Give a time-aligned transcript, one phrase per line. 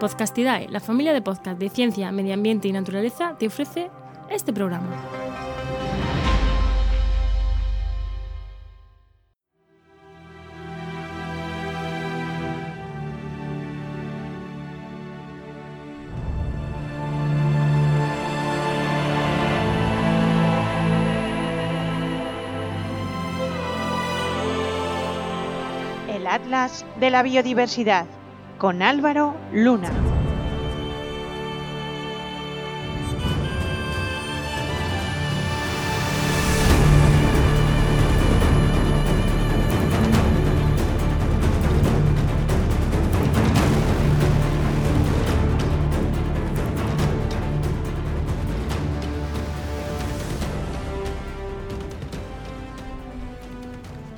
[0.00, 3.90] Podcastidae, la familia de podcast de ciencia, medio ambiente y naturaleza, te ofrece
[4.30, 4.88] este programa.
[26.30, 28.06] Atlas de la Biodiversidad
[28.60, 29.90] con Álvaro Luna.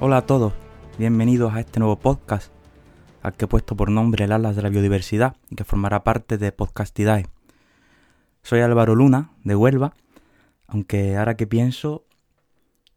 [0.00, 0.54] Hola a todos,
[0.96, 2.59] bienvenidos a este nuevo podcast
[3.22, 6.38] al que he puesto por nombre el Atlas de la Biodiversidad y que formará parte
[6.38, 7.26] de Podcastidae.
[8.42, 9.94] Soy Álvaro Luna, de Huelva,
[10.66, 12.04] aunque ahora que pienso,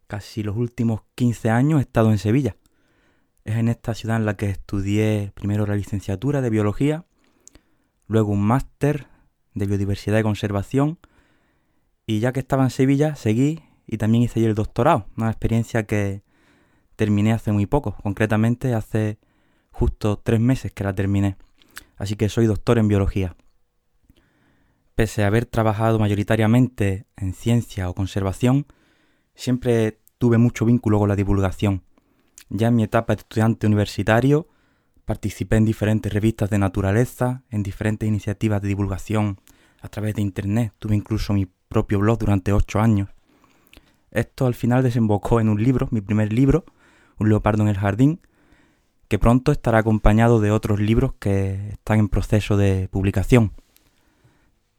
[0.07, 2.55] casi los últimos 15 años he estado en Sevilla.
[3.43, 7.05] Es en esta ciudad en la que estudié primero la licenciatura de Biología,
[8.07, 9.07] luego un máster
[9.53, 10.99] de Biodiversidad y Conservación,
[12.05, 16.23] y ya que estaba en Sevilla, seguí y también hice el doctorado, una experiencia que
[16.95, 19.17] terminé hace muy poco, concretamente hace
[19.83, 21.35] justo tres meses que la terminé,
[21.97, 23.35] así que soy doctor en biología.
[24.95, 28.65] Pese a haber trabajado mayoritariamente en ciencia o conservación,
[29.35, 31.83] siempre tuve mucho vínculo con la divulgación.
[32.47, 34.47] Ya en mi etapa de estudiante universitario
[35.03, 39.41] participé en diferentes revistas de naturaleza, en diferentes iniciativas de divulgación
[39.81, 43.09] a través de Internet, tuve incluso mi propio blog durante ocho años.
[44.11, 46.63] Esto al final desembocó en un libro, mi primer libro,
[47.19, 48.21] Un leopardo en el jardín,
[49.07, 53.51] que pronto estará acompañado de otros libros que están en proceso de publicación.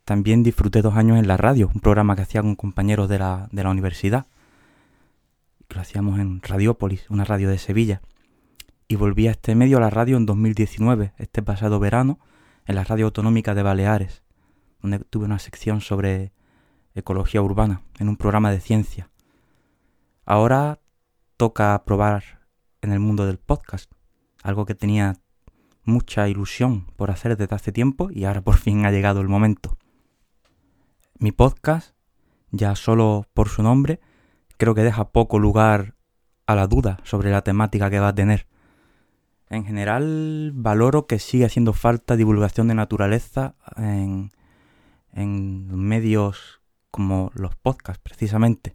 [0.04, 3.48] También disfruté dos años en la radio, un programa que hacía con compañeros de la,
[3.52, 4.26] de la universidad,
[5.68, 8.02] que lo hacíamos en Radiópolis, una radio de Sevilla.
[8.86, 12.18] Y volví a este medio a la radio en 2019, este pasado verano,
[12.66, 14.22] en la radio autonómica de Baleares,
[14.82, 16.32] donde tuve una sección sobre
[16.94, 19.10] ecología urbana, en un programa de ciencia.
[20.26, 20.80] Ahora
[21.36, 22.40] toca probar
[22.82, 23.90] en el mundo del podcast,
[24.44, 25.16] algo que tenía
[25.84, 29.76] mucha ilusión por hacer desde hace tiempo y ahora por fin ha llegado el momento.
[31.18, 31.96] Mi podcast,
[32.50, 34.00] ya solo por su nombre,
[34.58, 35.94] creo que deja poco lugar
[36.46, 38.46] a la duda sobre la temática que va a tener.
[39.48, 44.30] En general, valoro que sigue haciendo falta divulgación de naturaleza en,
[45.12, 48.74] en medios como los podcasts, precisamente.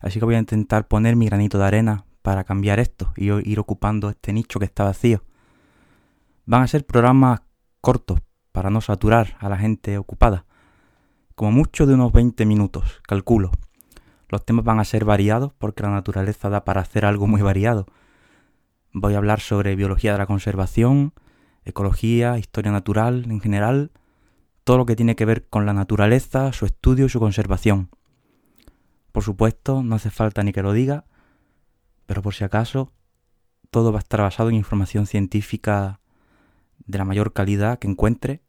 [0.00, 3.60] Así que voy a intentar poner mi granito de arena para cambiar esto y ir
[3.60, 5.22] ocupando este nicho que está vacío.
[6.46, 7.42] Van a ser programas
[7.82, 8.18] cortos
[8.50, 10.46] para no saturar a la gente ocupada.
[11.34, 13.50] Como mucho de unos 20 minutos, calculo.
[14.30, 17.84] Los temas van a ser variados porque la naturaleza da para hacer algo muy variado.
[18.94, 21.12] Voy a hablar sobre biología de la conservación,
[21.66, 23.90] ecología, historia natural en general,
[24.64, 27.90] todo lo que tiene que ver con la naturaleza, su estudio y su conservación.
[29.12, 31.04] Por supuesto, no hace falta ni que lo diga,
[32.06, 32.92] pero por si acaso,
[33.70, 36.00] todo va a estar basado en información científica
[36.86, 38.42] de la mayor calidad que encuentre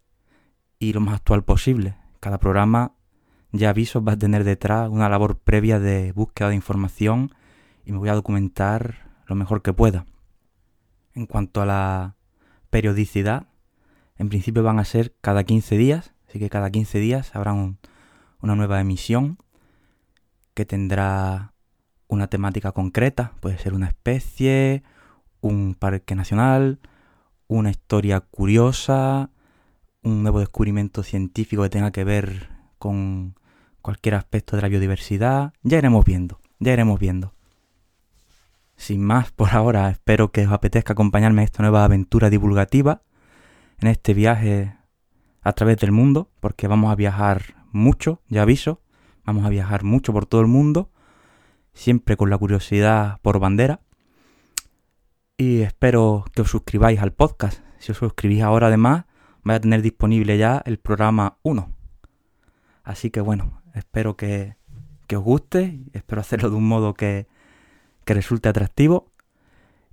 [0.79, 1.95] y lo más actual posible.
[2.19, 2.93] Cada programa,
[3.51, 7.33] ya aviso, va a tener detrás una labor previa de búsqueda de información
[7.85, 10.05] y me voy a documentar lo mejor que pueda.
[11.13, 12.17] En cuanto a la
[12.69, 13.47] periodicidad,
[14.17, 17.79] en principio van a ser cada 15 días, así que cada 15 días habrá un,
[18.41, 19.37] una nueva emisión
[20.53, 21.54] que tendrá
[22.07, 24.83] una temática concreta, puede ser una especie,
[25.41, 26.79] un parque nacional,
[27.47, 29.29] una historia curiosa,
[30.03, 33.35] un nuevo descubrimiento científico que tenga que ver con
[33.81, 35.53] cualquier aspecto de la biodiversidad.
[35.63, 37.33] Ya iremos viendo, ya iremos viendo.
[38.77, 43.03] Sin más por ahora, espero que os apetezca acompañarme en esta nueva aventura divulgativa,
[43.79, 44.75] en este viaje
[45.41, 48.81] a través del mundo, porque vamos a viajar mucho, ya aviso,
[49.23, 50.89] vamos a viajar mucho por todo el mundo,
[51.75, 53.81] siempre con la curiosidad por bandera.
[55.37, 57.61] Y espero que os suscribáis al podcast.
[57.77, 59.05] Si os suscribís ahora además,
[59.43, 61.69] vais a tener disponible ya el programa 1.
[62.83, 64.55] Así que bueno, espero que,
[65.05, 67.27] que os guste, espero hacerlo de un modo que,
[68.05, 69.11] que resulte atractivo.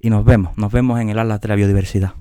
[0.01, 2.15] Y nos vemos, nos vemos en el Atlas de la Biodiversidad.